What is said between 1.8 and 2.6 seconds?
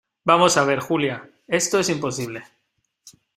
imposible.